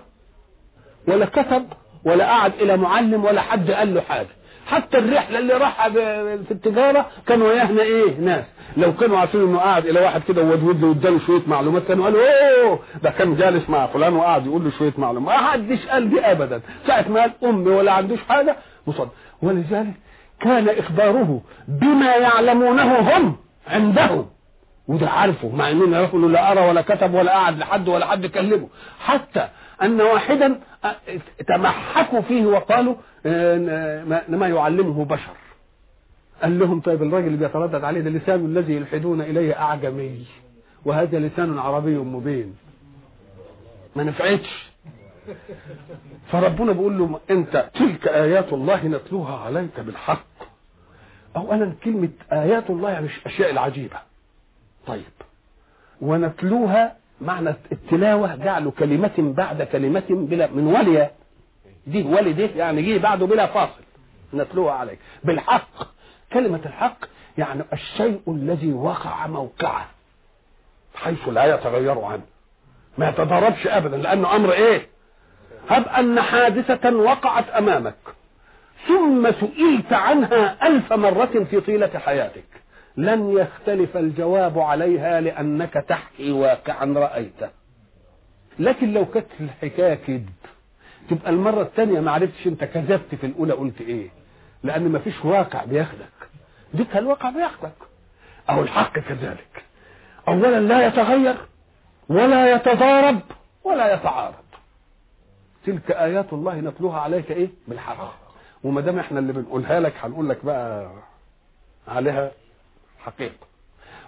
[1.08, 1.64] ولا كتب
[2.08, 4.28] ولا قعد إلى معلم ولا حد قال له حاجة.
[4.66, 8.44] حتى الرحلة اللي راحها في التجارة كانوا وياهنا إيه؟ ناس.
[8.76, 12.20] لو كانوا عارفين إنه قاعد إلى واحد كده وودود له واداله شوية معلومات كانوا قالوا
[12.62, 15.34] أوه ده كان جالس مع فلان وقعد يقول له شوية معلومات.
[15.40, 16.60] ما حدش قال دي ابدا.
[16.86, 19.12] ساعة ما قال أمي ولا عندوش حاجة مصدق.
[19.42, 19.94] ولذلك
[20.40, 23.36] كان إخباره بما يعلمونه هم
[23.68, 24.26] عندهم
[24.88, 28.68] وده عارفه مع انه لا أرى ولا كتب ولا قعد لحد ولا حد كلمه.
[29.00, 29.48] حتى
[29.82, 30.60] أن واحدا
[31.46, 32.94] تمحكوا فيه وقالوا
[34.28, 35.36] ما يعلمه بشر.
[36.42, 40.26] قال لهم طيب الراجل اللي بيتردد عليه ده لسان الذي يلحدون إليه أعجمي
[40.84, 42.56] وهذا لسان عربي مبين.
[43.96, 44.68] ما نفعتش.
[46.32, 50.24] فربنا بيقول له أنت تلك آيات الله نتلوها عليك بالحق.
[51.36, 53.96] اولا كلمة آيات الله يعني الاشياء العجيبة.
[54.86, 55.02] طيب
[56.00, 61.10] ونتلوها معنى التلاوة جعل كلمة بعد كلمة بلا من ولي
[61.86, 63.82] دي ولي دي يعني جه بعده بلا فاصل.
[64.34, 64.98] نتلوها عليك.
[65.24, 65.68] بالحق.
[66.32, 66.96] كلمة الحق
[67.38, 69.86] يعني الشيء الذي وقع موقعه.
[70.94, 72.22] حيث لا يتغير عنه.
[72.98, 73.96] ما يتضربش ابدا.
[73.96, 74.86] لأنه أمر إيه؟
[75.68, 77.96] هب أن حادثة وقعت أمامك.
[78.88, 82.44] ثم سئلت عنها ألف مرة في طيلة حياتك.
[82.98, 87.48] لن يختلف الجواب عليها لأنك تحكي واقعا رأيته.
[88.58, 90.28] لكن لو كانت الحكاية كذب
[91.10, 94.08] تبقى المرة الثانية ما عرفتش أنت كذبت في الأولى قلت إيه.
[94.62, 96.08] لأن ما فيش واقع بياخدك.
[96.74, 97.72] ديك الواقع بياخدك.
[98.50, 99.64] أو الحق كذلك.
[100.28, 101.36] اولا لا يتغير
[102.08, 103.20] ولا يتضارب
[103.64, 104.34] ولا يتعارض.
[105.66, 108.14] تلك آيات الله نتلوها عليك إيه؟ بالحق
[108.64, 110.90] وما دام إحنا اللي بنقولها لك هنقول لك بقى
[111.88, 112.30] عليها
[113.10, 113.46] حقيقة.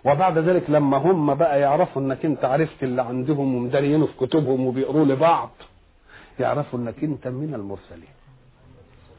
[0.04, 5.04] وبعد ذلك لما هم بقى يعرفوا انك انت عرفت اللي عندهم ومدارينه في كتبهم وبيقروا
[5.04, 5.50] لبعض
[6.40, 8.14] يعرفوا انك انت من المرسلين.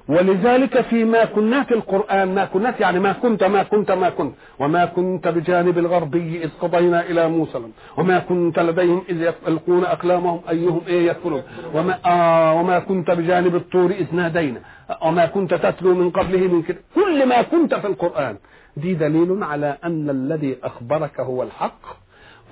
[0.07, 4.33] ولذلك فيما كنات القرآن ما كنات يعني ما كنت ما كنت ما كنت.
[4.59, 7.61] وما كنت بجانب الغربي إذ قضينا إلى موسى.
[7.97, 13.91] وما كنت لديهم إذ يلقون أقلامهم أيهم إيه يكفرون وما, آه وما كنت بجانب الطور
[13.91, 14.61] إذ نادينا.
[15.05, 16.77] وما كنت تتلو من قبله من كده.
[16.95, 18.37] كل ما كنت في القرآن
[18.77, 21.81] دي دليل على أن الذي أخبرك هو الحق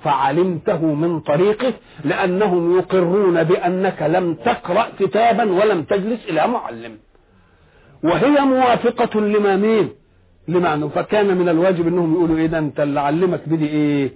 [0.04, 1.72] فعلمته من طريقه
[2.04, 6.98] لأنهم يقرون بأنك لم تقرأ كتابا ولم تجلس إلى معلم.
[8.02, 9.90] وهي موافقة لما مين؟
[10.48, 14.12] لمعنى فكان من الواجب أنهم يقولوا ده أنت اللي علمك بدي إيه؟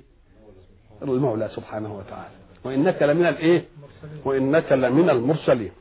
[1.02, 2.34] المولى سبحانه وتعالى.
[2.64, 3.64] وإنك لمن الإيه؟
[4.24, 5.72] وإنك لمن المرسلين.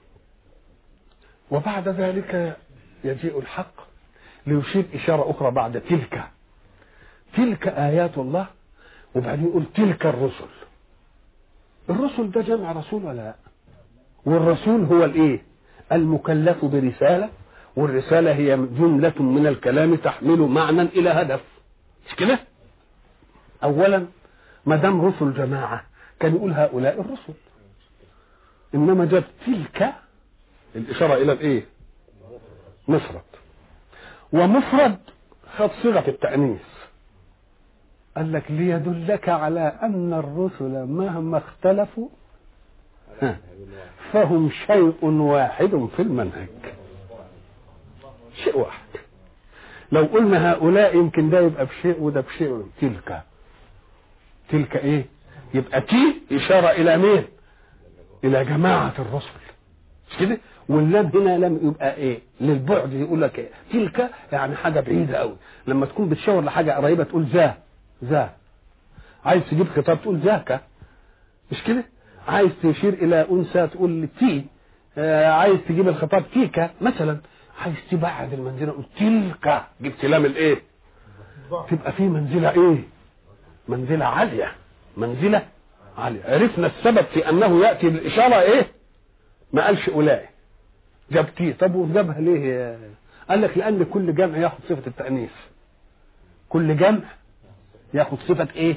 [1.52, 2.58] وبعد ذلك
[3.04, 3.93] يجيء الحق.
[4.48, 6.24] ليشير إشارة أخرى بعد تلك.
[7.38, 8.48] تلك آيات الله
[9.16, 10.46] وبعدين يقول تلك الرسل.
[11.90, 13.36] الرسل ده جمع رسول ولا لا؟
[14.26, 15.42] والرسول هو الإيه؟
[15.92, 17.30] المكلف برسالة
[17.76, 21.42] والرسالة هي جملة من الكلام تحمل معنى إلى هدف.
[22.10, 22.40] مش كده؟
[23.64, 24.06] أولا
[24.66, 25.84] ما دام رسل جماعة
[26.20, 27.34] كان يقول هؤلاء الرسل.
[28.76, 29.94] إنما جاب تلك
[30.76, 31.66] الإشارة إلى الإيه؟
[32.88, 33.22] مفرد
[34.34, 34.98] ومفرد
[35.58, 36.62] خد صيغة التأنيث.
[38.18, 42.08] قال لك ليدلك على أن الرسل مهما اختلفوا
[44.14, 46.48] فهم شيء واحد في المنهج.
[48.44, 48.84] شيء واحد.
[49.92, 53.22] لو قلنا هؤلاء يمكن ده يبقى بشيء وده بشيء تلك.
[54.50, 55.06] تلك إيه؟
[55.54, 57.26] يبقى تي إشارة إلى مين؟
[58.24, 59.30] إلى جماعة الرسل.
[60.12, 60.38] مش كده؟
[60.70, 65.36] واللام هنا لم يبقى إيه للبعد يقول لك إيه؟ تلك يعني حاجة بعيدة قوي.
[65.68, 67.58] لما تكون بتشاور لحاجة قريبة تقول ذا
[68.04, 68.30] ذا
[69.26, 70.62] عايز تجيب خطاب تقول ذاك
[71.52, 71.84] مش كده؟
[72.28, 74.46] عايز تشير إلى أنثى تقول تي.
[74.98, 77.18] آه عايز تجيب الخطاب تيكا مثلا.
[77.62, 79.64] عايز تبعد المنزلة قلت تلك.
[79.82, 80.62] جبت لام الإيه؟
[81.70, 82.84] تبقى في منزلة إيه؟
[83.68, 84.52] منزلة عالية.
[84.98, 85.42] منزلة
[85.98, 86.22] عالية.
[86.26, 88.68] عرفنا السبب في أنه يأتي بالإشارة إيه؟
[89.54, 90.30] ما قالش أولئك.
[91.12, 92.78] جاب تي طب وجابها ليه
[93.30, 95.32] قال لك لأن كل جمع ياخد صفة التأنيث.
[96.50, 97.00] كل جمع
[97.94, 98.76] ياخد صفة إيه؟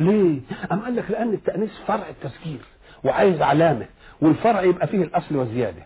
[0.00, 0.40] ليه؟
[0.72, 2.60] أم قال لك لأن التأنيث فرع التذكير
[3.04, 3.86] وعايز علامة
[4.20, 5.82] والفرع يبقى فيه الأصل والزياده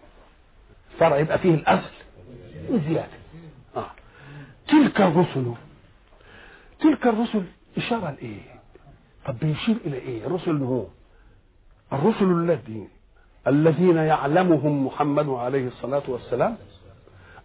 [0.98, 1.90] فرع يبقى فيه الأصل
[2.68, 3.12] والزياده
[3.76, 3.90] آه.
[4.68, 5.52] تلك الرسل
[6.80, 7.42] تلك الرسل
[7.76, 8.40] إشارة لإيه؟
[9.26, 10.86] طب بيشير إلى إيه؟ الرسل هو
[11.92, 12.88] الرسل الذين
[13.46, 16.56] الذين يعلمهم محمد عليه الصلاة والسلام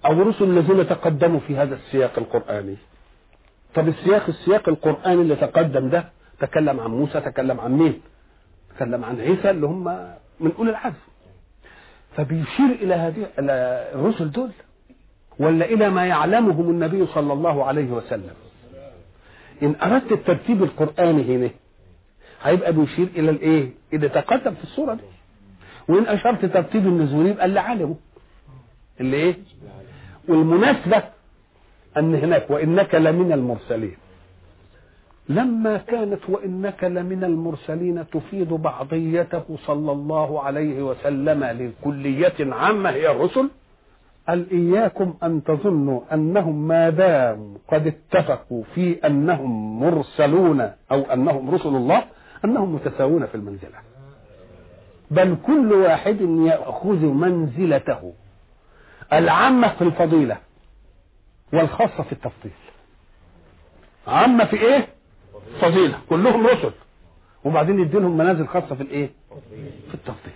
[0.05, 2.75] أو الرسل الذين تقدموا في هذا السياق القرآني.
[3.75, 6.09] طب السياق السياق القرآني اللي تقدم ده
[6.39, 8.01] تكلم عن موسى تكلم عن مين؟
[8.75, 9.83] تكلم عن عيسى اللي هم
[10.39, 10.95] من أولي العزم
[12.17, 13.53] فبيشير إلى هذه إلى
[13.95, 14.51] الرسل دول
[15.39, 18.33] ولا إلى ما يعلمهم النبي صلى الله عليه وسلم.
[19.63, 21.49] إن أردت الترتيب القرآني هنا
[22.43, 25.01] هيبقى بيشير إلى الإيه؟ اللي تقدم في الصورة دي.
[25.89, 27.95] وإن أشرت ترتيب النزول يبقى اللي علمه.
[28.99, 29.35] اللي إيه؟
[30.27, 31.03] والمناسبة
[31.97, 33.95] أن هناك وإنك لمن المرسلين.
[35.29, 43.49] لما كانت وإنك لمن المرسلين تفيد بعضيته صلى الله عليه وسلم لكلية عامة هي الرسل
[44.27, 51.69] قال إياكم أن تظنوا أنهم ما داموا قد اتفقوا في أنهم مرسلون أو أنهم رسل
[51.69, 52.03] الله
[52.45, 53.88] أنهم متساوون في المنزلة.
[55.11, 58.13] بل كل واحد يأخذ منزلته
[59.13, 60.37] العامة في الفضيلة
[61.53, 62.51] والخاصة في التفضيل.
[64.07, 64.87] عامة في إيه؟
[65.61, 65.99] فضيلة.
[66.09, 66.71] كلهم رسل.
[67.45, 69.09] وبعدين يديلهم منازل خاصة في الإيه؟
[69.87, 70.33] في التفضيل.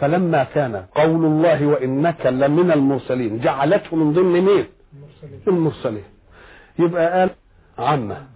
[0.00, 4.66] فلما كان قول الله وإنك لمن المرسلين جعلته من ضمن مين؟
[5.48, 6.04] المرسلين.
[6.78, 7.30] يبقى قال
[7.78, 8.26] عامة.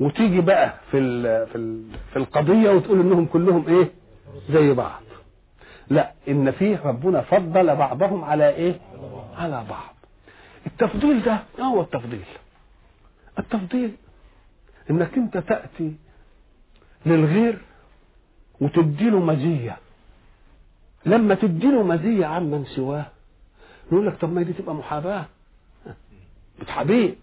[0.00, 1.00] وتيجي بقى في
[1.46, 3.90] في في القضية وتقول إنهم كلهم إيه؟
[4.50, 5.00] زي بعض.
[5.90, 8.80] لا إن فيه ربنا فضل بعضهم على إيه؟
[9.36, 9.94] على بعض.
[10.66, 12.24] التفضيل ده هو التفضيل.
[13.38, 13.92] التفضيل
[14.90, 15.96] إنك أنت تأتي
[17.06, 17.58] للغير
[18.60, 19.76] وتديله مزية.
[21.06, 23.06] لما تديله مزية عمن سواه
[23.92, 25.24] يقول لك طب ما دي تبقى محاباة.
[26.60, 27.14] بتحابيه.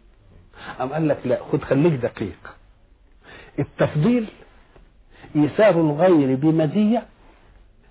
[0.82, 2.56] أم قال لك لا خد خليك دقيق.
[3.60, 4.28] التفضيل
[5.36, 7.06] إيثار الغير بمزية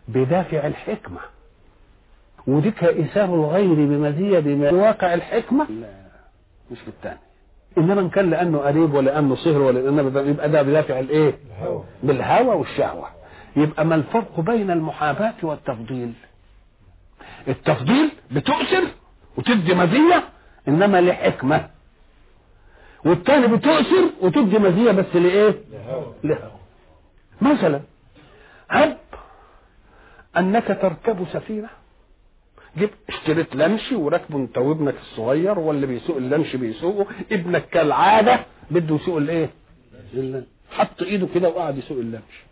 [0.09, 1.21] بدافع الحكمة.
[2.47, 4.39] وديك إيثار الغير بمزية
[4.71, 5.89] بواقع الحكمة؟ لا
[6.71, 7.19] مش بالتاني.
[7.79, 11.39] إنما إن كان لأنه قريب ولا لأنه صهر ولا لأنه يبقى ده بدافع الإيه؟
[12.03, 13.09] بالهوى والشهوة.
[13.57, 16.13] يبقى ما الفرق بين المحاباة والتفضيل؟
[17.49, 18.85] التفضيل بتؤثر
[19.37, 20.25] وتدي مزية
[20.69, 21.69] إنما لحكمة.
[23.05, 25.55] والتاني بتؤثر وتدي مزية بس لإيه؟
[26.25, 26.51] لهوى.
[27.41, 27.81] مثلا
[28.71, 28.97] هب
[30.37, 31.69] أنك تركب سفينة.
[32.77, 39.17] جبت اشتريت لانش وراكبه انت وابنك الصغير واللي بيسوق اللانش بيسوقه ابنك كالعادة بده يسوق
[39.17, 39.51] الايه؟
[40.71, 42.45] حط ايده كده وقعد يسوق اللانش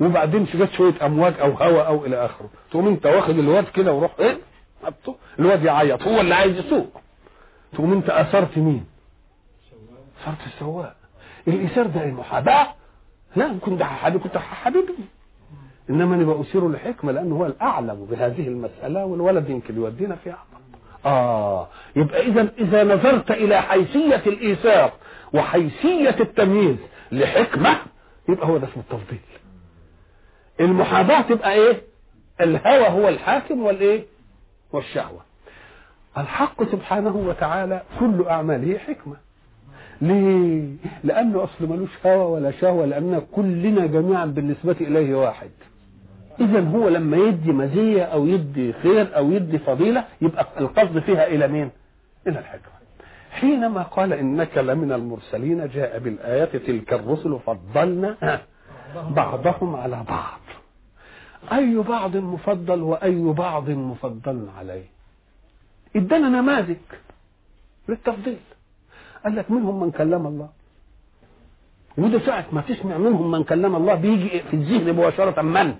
[0.00, 2.50] وبعدين جت شوية أمواج أو هواء أو إلى آخره.
[2.70, 4.38] تقوم انت واخد الواد كده وروح إيه؟
[4.84, 5.16] حطه.
[5.38, 6.02] الواد يعيط.
[6.02, 7.00] هو اللي عايز يسوق.
[7.72, 8.84] تقوم انت أثرت مين؟
[10.22, 10.96] أثرت السواق.
[11.48, 12.66] الإيثار ده المحاباة؟
[13.36, 14.94] لا كنت حبيبي كنت حبيبي
[15.90, 20.38] إنما أنا بأثيره لحكمة لأنه هو الأعلم بهذه المسألة والولد يمكن يودينا فيها
[21.06, 21.68] آه.
[21.96, 24.92] يبقى اذا إذا نظرت إلى حيثية الايثار
[25.34, 26.76] وحيثية التمييز
[27.12, 27.76] لحكمة
[28.28, 29.18] يبقى هو ده اسمه التفضيل.
[30.60, 31.82] المحاباه تبقى إيه؟
[32.40, 34.04] الهوى هو الحاكم والإيه؟
[34.72, 35.20] والشهوة.
[36.18, 39.16] الحق سبحانه وتعالى كل أعماله حكمة.
[40.02, 40.68] ليه؟
[41.04, 45.50] لأنه أصل ملوش هوى ولا شهوة لأن كلنا جميعا بالنسبة إليه واحد.
[46.40, 51.48] اذا هو لما يدي مزية أو يدي خير أو يدي فضيلة يبقى القصد فيها إلى
[51.48, 51.70] مين؟
[52.26, 52.72] إلى الحكمة.
[53.30, 58.40] حينما قال إنك لمن المرسلين جاء بالآية تلك الرسل فضلنا
[59.10, 60.40] بعضهم على بعض.
[61.52, 64.84] أي بعض مفضل وأي بعض مفضل عليه؟
[65.96, 66.76] إدانا نماذج
[67.88, 68.38] للتفضيل.
[69.24, 70.48] قال لك منهم من كلم الله.
[71.98, 75.74] وده ساعة ما تسمع منهم من كلم الله بيجي في الذهن مباشرة من؟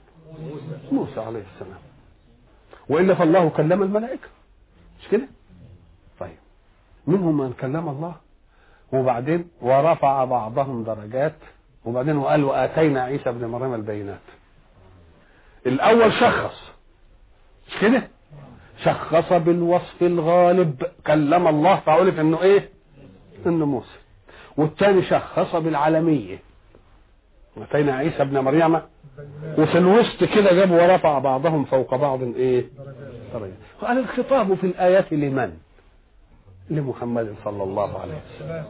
[0.92, 1.78] موسى عليه السلام.
[2.88, 4.28] وإلا فالله كلم الملائكة.
[5.00, 5.28] مش كده؟
[6.20, 6.36] طيب.
[7.06, 8.14] منهم من كلم الله
[8.92, 11.34] وبعدين ورفع بعضهم درجات
[11.84, 14.20] وبعدين وقال وآتينا عيسى ابن مريم البينات.
[15.66, 16.72] الأول شخص.
[17.68, 18.08] مش كده؟
[18.84, 20.82] شخص بالوصف الغالب.
[21.06, 22.70] كلم الله فعرف إنه إيه؟
[23.46, 23.98] إنه موسى.
[24.56, 26.38] والثاني شخص بالعالمية.
[27.56, 28.80] اتينا عيسى ابن مريم
[29.58, 32.64] وفي الوسط كده جاب ورفع بعضهم فوق بعض إيه
[33.34, 33.52] درجات.
[33.80, 35.52] قال الخطاب في الآيات لمن؟
[36.70, 38.64] لمحمد صلى الله عليه وسلم.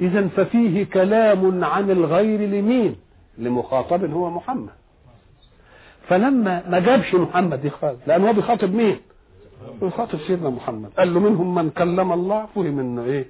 [0.00, 2.96] اذا ففيه كلام عن الغير لمين؟
[3.38, 4.70] لمخاطب هو محمد.
[6.08, 9.00] فلما ما جابش محمد يخاطب لأن هو بيخاطب مين؟
[9.82, 10.90] بيخاطب سيدنا محمد.
[10.98, 13.26] قال له منهم من كلم الله فهم إنه إيه؟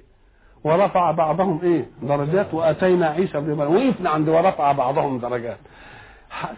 [0.63, 2.53] ورفع بعضهم إيه؟ درجات.
[2.53, 3.87] وأتينا عيسى ابن مريم.
[3.87, 5.57] وقفنا عند ورفع بعضهم درجات.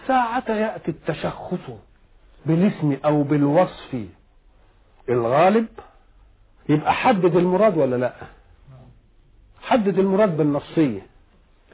[0.07, 1.59] ساعة يأتي التشخص
[2.45, 3.97] بالاسم أو بالوصف
[5.09, 5.67] الغالب.
[6.69, 8.13] يبقى حدد المراد ولا لا؟
[9.61, 11.01] حدد المراد بالنصية.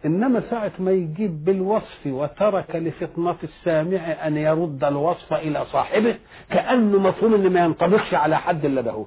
[0.06, 6.16] إنما ساعة ما يجيب بالوصف وترك لفطنة السامع أن يرد الوصف إلى صاحبه
[6.50, 9.06] كأنه مفهوم إن ما ينطبقش على حد إلا ده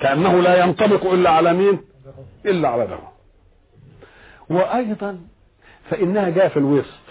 [0.00, 1.80] كأنه لا ينطبق إلا على مين؟
[2.46, 2.98] إلا على ده
[4.50, 5.20] وأيضا
[5.90, 7.03] فإنها جاء في الوسط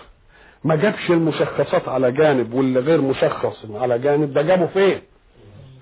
[0.63, 5.01] ما جابش المشخصات على جانب واللي غير مشخص على جانب ده جابه فين؟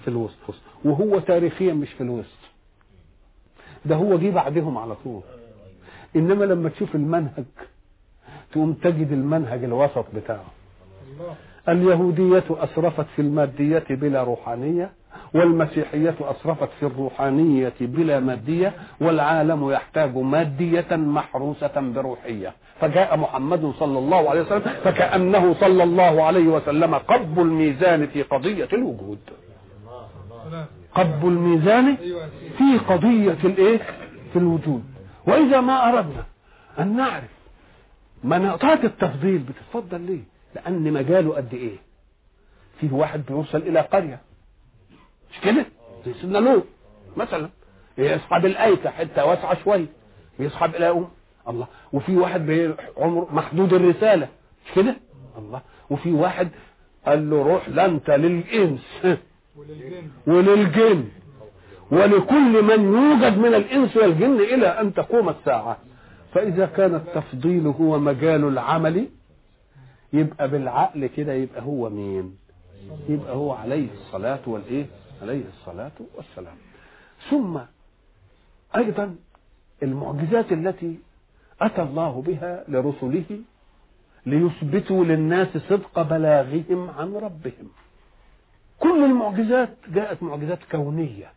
[0.02, 0.56] في الوسط.
[0.86, 2.38] وهو تاريخيا مش في الوسط.
[3.86, 5.22] ده هو جه بعدهم على طول.
[6.16, 7.46] إنما لما تشوف المنهج
[8.52, 10.46] تقوم تجد المنهج الوسط بتاعه.
[11.70, 14.92] اليهودية أسرفت في المادية بلا روحانية
[15.34, 22.54] والمسيحية أسرفت في الروحانية بلا مادية والعالم يحتاج مادية محروسة بروحية.
[22.80, 28.68] فجاء محمد صلى الله عليه وسلم فكأنه صلى الله عليه وسلم قب الميزان في قضية
[28.74, 29.20] الوجود.
[30.96, 31.96] قب الميزان
[32.58, 33.78] في قضية الإيه؟
[34.34, 34.84] في الوجود.
[35.28, 36.24] وإذا ما أردنا
[36.80, 37.32] أن نعرف
[38.24, 40.24] مناطات التفضيل بتتفضل ليه؟
[40.56, 41.76] لأن مجاله قد إيه؟
[42.80, 44.20] فيه واحد بيوصل إلى قرية.
[45.32, 45.66] مش كده؟
[46.06, 46.64] زي سيدنا لوط
[47.18, 47.50] مثلا.
[47.98, 49.86] يصحب الايكه حتة واسعة شوية.
[50.40, 51.08] يصحب إلى ام
[51.48, 51.68] الله.
[51.94, 54.28] وفي واحد عمر محدود الرسالة.
[54.66, 54.96] مش كده؟
[55.38, 55.62] الله.
[55.90, 56.50] وفي واحد
[57.06, 59.04] قال له روح لا أنت للإنس.
[60.28, 61.04] وللجن.
[61.92, 65.78] ولكل من يوجد من الإنس والجن إلى أن تقوم الساعة.
[66.34, 69.08] فإذا كان التفضيل هو مجال العمل
[70.14, 72.36] يبقى بالعقل كده يبقى هو مين؟
[73.10, 74.86] يبقى هو عليه الصلاة والإيه؟
[75.22, 76.56] عليه الصلاة والسلام.
[77.30, 77.60] ثم
[78.76, 79.16] أيضا
[79.84, 81.00] المعجزات التي
[81.62, 83.40] أتى الله بها لرسله
[84.26, 87.70] ليثبتوا للناس صدق بلاغهم عن ربهم.
[88.80, 91.32] كل المعجزات جاءت معجزات كونية.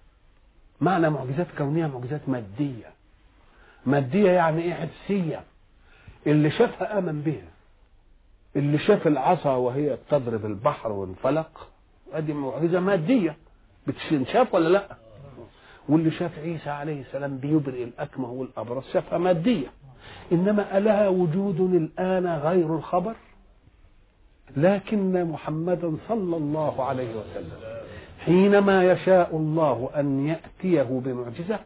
[0.80, 2.90] معنى معجزات كونية معجزات مادية.
[3.86, 5.44] مادية يعني إيه؟ حسية
[6.26, 7.48] اللي شافها آمن بها.
[8.56, 11.68] اللي شاف العصا وهي بتضرب البحر وانفلق
[12.12, 13.36] ادي معجزة مادية.
[13.86, 14.96] بتشاف ولا لا؟
[15.88, 19.66] واللي شاف عيسى عليه السلام بيبرئ الأكمه والأبرص شافها مادية.
[20.32, 23.14] إنما ألها وجود الآن غير الخبر؟
[24.56, 27.58] لكن محمدا صلى الله عليه وسلم
[28.24, 31.58] حينما يشاء الله أن يأتيه بمعجزة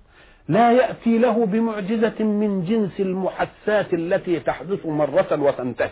[0.49, 5.91] لا يأتي له بمعجزة من جنس المحسات التي تحدث مرة وتنتهي.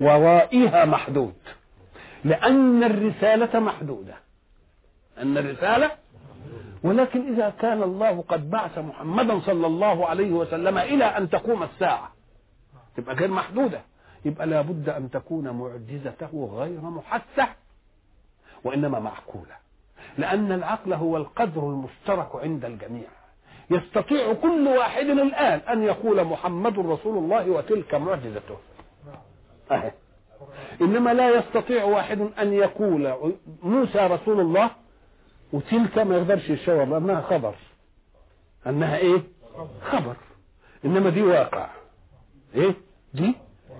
[0.00, 1.34] ورائها محدود.
[2.24, 4.14] لأن الرسالة محدودة.
[5.22, 5.90] أن الرسالة
[6.82, 12.12] ولكن إذا كان الله قد بعث محمدا صلى الله عليه وسلم إلى أن تقوم الساعة
[12.96, 13.80] تبقى غير محدودة.
[14.24, 17.48] يبقى لابد أن تكون معجزته غير محسة
[18.64, 19.56] وإنما معقولة.
[20.18, 23.08] لأن العقل هو القدر المشترك عند الجميع.
[23.70, 28.56] يستطيع كل واحد الآن أن يقول محمد رسول الله وتلك معجزته.
[29.70, 29.92] أهي.
[30.80, 34.70] إنما لا يستطيع واحد أن يقول موسى رسول الله
[35.52, 37.54] وتلك ما يقدرش يشاور لأنها خبر.
[38.66, 39.22] أنها إيه؟
[39.82, 40.16] خبر.
[40.84, 41.68] إنما دي واقع.
[42.54, 42.74] إيه؟
[43.14, 43.34] دي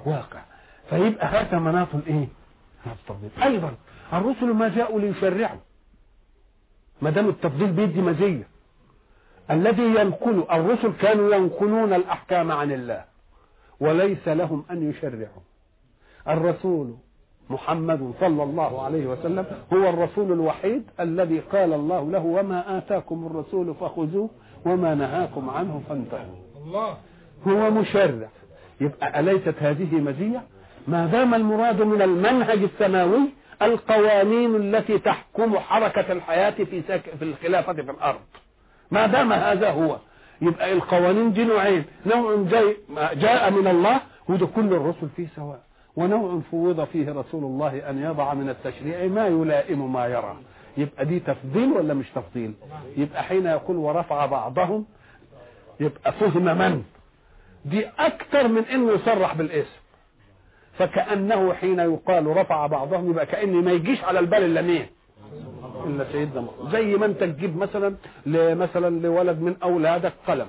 [0.06, 0.42] واقع.
[0.90, 1.88] فيبقى هذا مناط
[2.86, 3.30] التفضيل.
[3.42, 3.74] أيضا
[4.12, 5.60] الرسل ما جاءوا ليشرعوا.
[7.02, 8.48] ما دام التفضيل بيدي مزية.
[9.50, 13.04] الذي ينقل الرسل كانوا ينقلون الأحكام عن الله.
[13.80, 15.42] وليس لهم أن يشرعوا.
[16.28, 16.96] الرسول
[17.50, 23.74] محمد صلى الله عليه وسلم هو الرسول الوحيد الذي قال الله له وما آتاكم الرسول
[23.74, 24.30] فخذوه
[24.66, 26.36] وما نهاكم عنه فانتهوا.
[26.66, 26.96] الله.
[27.48, 28.28] هو مشرع.
[28.80, 30.42] يبقى أليست هذه مزية؟
[30.88, 33.20] ما دام المراد من المنهج السماوي
[33.62, 37.02] القوانين التي تحكم حركة الحياة في سك...
[37.18, 38.20] في الخلافة في الأرض.
[38.90, 39.96] ما دام هذا هو
[40.42, 41.84] يبقى القوانين دي نوعين.
[42.06, 42.36] نوع
[43.12, 45.60] جاء من الله وده كل الرسل فيه سواء.
[45.98, 50.36] ونوع فوض فيه رسول الله أن يضع من التشريع ما يلائم ما يرى.
[50.76, 52.54] يبقى دي تفضيل ولا مش تفضيل؟
[52.96, 54.86] يبقى حين يقول ورفع بعضهم
[55.80, 56.82] يبقى فهم من؟
[57.64, 59.80] دي أكثر من إنه يصرح بالاسم.
[60.72, 64.86] فكأنه حين يقال رفع بعضهم يبقى كأن ما يجيش على البال إلا مين؟
[65.86, 67.94] إلا سيدنا زي ما أنت تجيب مثلا
[68.26, 70.46] مثلا لولد من أولادك قلم.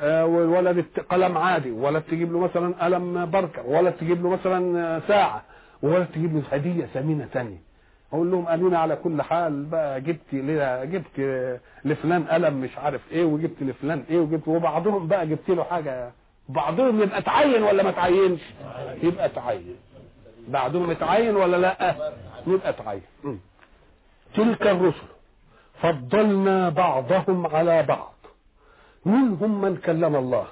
[0.00, 5.42] آه والولد قلم عادي ولد تجيب له مثلا قلم بركة ولد تجيب له مثلا ساعة
[5.82, 7.68] وولد تجيب له هدية ثمينة تانية.
[8.12, 10.34] أقول لهم امينه على كل حال بقى جبت
[10.92, 11.20] جبت
[11.84, 16.10] لفلان قلم مش عارف إيه وجبت لفلان إيه وجبت وبعضهم بقى جبت له حاجة.
[16.48, 18.40] بعضهم يبقى تعين ولا ما تعينش
[19.02, 19.76] يبقى تعين
[20.48, 21.94] بعضهم يتعين ولا لأ؟
[22.46, 23.02] يبقى تعين
[24.34, 25.06] تلك الرسل.
[25.82, 28.14] فضلنا بعضهم على بعض.
[29.04, 30.46] منهم من كلم الله.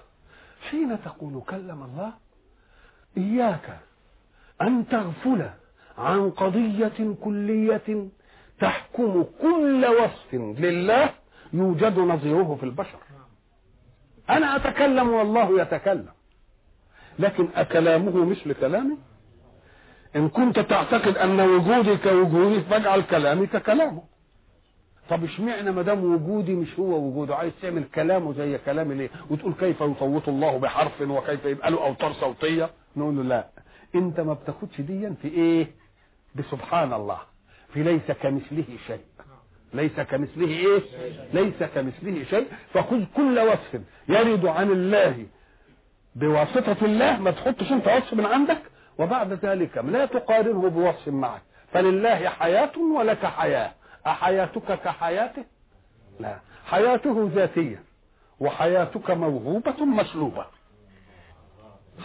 [0.70, 2.12] حين تقول كلم الله
[3.16, 3.78] إياك
[4.62, 5.50] أن تغفل
[5.98, 8.08] عن قضية كلية
[8.60, 11.10] تحكم كل وصف لله
[11.52, 12.98] يوجد نظيره في البشر.
[14.30, 16.12] أنا أتكلم والله يتكلم
[17.18, 18.98] لكن أكلامه مثل كلامي؟
[20.16, 24.02] إن كنت تعتقد أن وجودي كوجودي فاجعل كلامي ككلامه
[25.10, 29.54] طب اشمعنى ما دام وجودي مش هو وجوده؟ عايز تعمل كلامه زي كلامي ليه وتقول
[29.60, 33.46] كيف يصوت الله بحرف وكيف يبقى له أوتار صوتية؟ نقول له لا.
[33.94, 35.66] انت ما بتاخدش ديا في إيه؟
[36.34, 37.18] بسبحان الله.
[37.72, 39.00] في ليس كمثله شيء.
[39.74, 40.80] ليس كمثله إيه؟
[41.32, 42.46] ليس كمثله شيء.
[42.74, 45.26] فخذ كل وصف يرد عن الله
[46.14, 47.18] بواسطة الله.
[47.18, 48.62] ما تحطش انت وصف من عندك.
[48.98, 51.42] وبعد ذلك لا تقارنه بوصف معك.
[51.72, 53.72] فلله حياة ولك حياة.
[54.06, 55.44] أحياتك كحياته؟
[56.20, 56.38] لا.
[56.66, 57.82] حياته ذاتية
[58.40, 60.46] وحياتك موهوبة مسلوبة.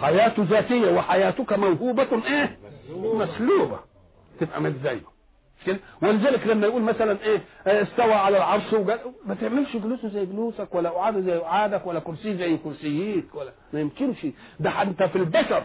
[0.01, 2.57] حياة ذاتية وحياتك موهوبة إيه؟
[2.95, 3.79] مسلوبة.
[4.39, 5.01] تبقى مش زيه.
[6.01, 8.73] ولذلك لما يقول مثلا إيه استوى على العرش.
[9.25, 13.79] ما تعملش جلوسه زي جلوسك ولا قعاده زي قعادك ولا كرسي زي كرسيك ولا ما
[13.79, 14.27] يمكنش.
[14.59, 15.63] ده انت في البشر.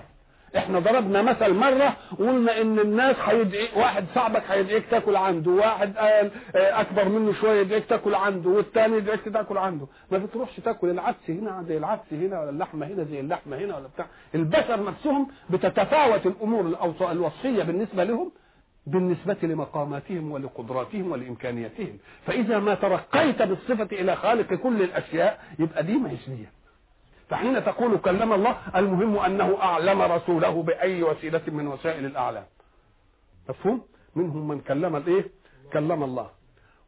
[0.57, 6.31] إحنا ضربنا مثل مرة وقلنا إن الناس هيدعي واحد صاحبك هيدعيك تاكل عنده واحد قال
[6.55, 9.87] أكبر منه شوية يدعيك تاكل عنده والثاني يدعيك تاكل عنده.
[10.11, 13.87] ما بتروحش تاكل العدس هنا زي العدس هنا ولا اللحمة هنا زي اللحمة هنا ولا
[13.95, 14.07] بتاع.
[14.35, 16.77] البشر نفسهم بتتفاوت الأمور
[17.13, 18.33] الوصفية بالنسبة لهم
[18.87, 21.99] بالنسبة لمقاماتهم ولقدراتهم ولإمكانياتهم.
[22.27, 26.47] فإذا ما ترقيت بالصفة إلى خالق كل الأشياء يبقى دي ما دي.
[27.29, 32.45] فحين تقول كلم الله المهم أنه أعلم رسوله بأي وسيلة من وسائل الأعلام.
[33.49, 33.83] مفهوم؟
[34.15, 35.25] منهم من كلم الإيه؟
[35.73, 36.31] كلم الله.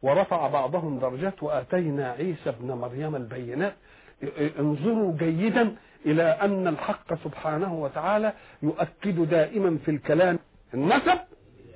[0.03, 3.76] ورفع بعضهم درجات وآتينا عيسى ابن مريم البينات.
[4.59, 5.76] انظروا جيدا
[6.07, 8.32] إلى أن الحق سبحانه وتعالى
[8.62, 10.39] يؤكد دائما في الكلام
[10.74, 11.18] النسب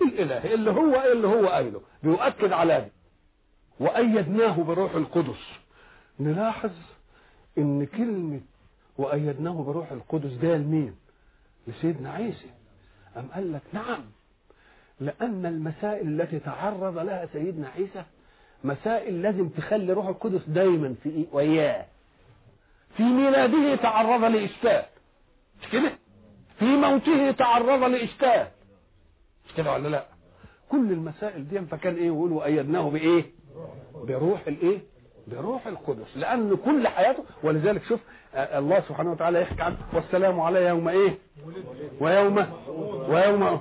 [0.03, 1.81] الإله اللي هو اللي هو قايله.
[2.03, 2.93] بيؤكد على دي.
[3.81, 5.59] وأيدناه بروح القدس.
[6.21, 6.71] نلاحظ
[7.59, 8.41] إن كلمة
[8.99, 10.32] وأيدناه بروح القدس.
[10.32, 10.95] ده لمين؟
[11.66, 12.51] لسيدنا عيسى.
[13.16, 14.05] أم قال لك نعم
[15.01, 18.05] لأن المسائل التي تعرض لها سيدنا عيسى
[18.64, 21.86] مسائل لازم تخلي روح القدس دايما في إيه؟ وياه.
[22.97, 24.82] في ميلاده تعرض لإشكال
[25.62, 25.93] مش كده؟
[26.59, 28.47] في موته تعرض لإشكال
[29.47, 30.07] مش كده ولا لا؟
[30.68, 33.24] كل المسائل دي فكان إيه؟ يقولوا أيدناه بإيه؟
[33.95, 34.78] بروح الإيه؟
[35.27, 38.01] بروح القدس لأن كل حياته ولذلك شوف
[38.35, 41.18] الله سبحانه وتعالى يحكي عنه والسلام على يوم إيه؟
[42.01, 42.47] ويوم
[43.09, 43.61] ويوم.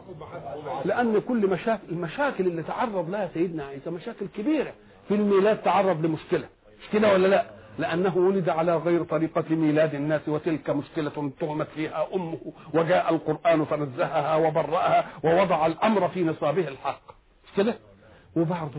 [0.86, 4.74] لأن كل مشاكل المشاكل اللي تعرض لها سيدنا عيسى مشاكل كبيرة.
[5.07, 6.47] في الميلاد تعرض لمشكلة.
[6.82, 7.45] مش كده ولا لا؟
[7.80, 12.38] لأنه ولد على غير طريقة ميلاد الناس وتلك مشكلة تهمت فيها أمه
[12.74, 17.01] وجاء القرآن فنزهها وبرأها ووضع الأمر في نصابه الحق.
[17.45, 17.76] مش كده؟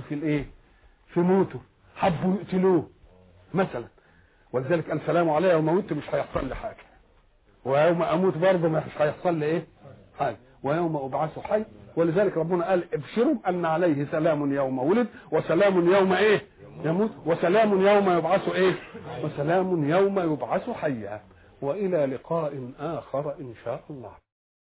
[0.09, 0.47] في الإيه؟
[1.09, 1.61] في موته.
[2.03, 2.90] حبوا يقتلوه
[3.55, 3.84] مثلا.
[4.53, 6.76] ولذلك السلام علي يوم موت مش هيحصل لي حاجة.
[7.64, 9.66] ويوم أموت برضه مش هيحصل لي إيه؟
[10.18, 10.36] حاجة.
[10.62, 11.64] ويوم أبعث حي.
[11.96, 16.42] ولذلك ربنا قال ابشروا أن عليه سلام يوم ولد وسلام يوم إيه؟
[16.84, 18.74] يموت وسلام يوم يبعث إيه؟
[19.24, 21.20] وسلام يوم يبعث حيا.
[21.62, 24.12] وإلى لقاء آخر إن شاء الله.